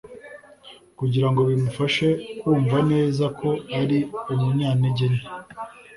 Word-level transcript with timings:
kugira 0.99 1.27
ngo 1.31 1.41
bimufashe 1.49 2.07
kwumva 2.39 2.77
neza 2.91 3.25
ko 3.39 3.49
ari 3.81 3.99
umunyantege 4.31 5.05
nke, 5.13 5.25